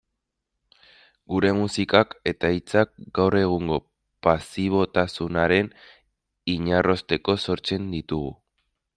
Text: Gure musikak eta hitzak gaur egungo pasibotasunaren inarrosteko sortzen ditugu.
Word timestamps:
Gure 1.33 1.49
musikak 1.57 2.15
eta 2.31 2.49
hitzak 2.55 2.93
gaur 3.19 3.37
egungo 3.41 3.77
pasibotasunaren 4.27 5.69
inarrosteko 6.55 7.37
sortzen 7.45 7.85
ditugu. 7.97 8.33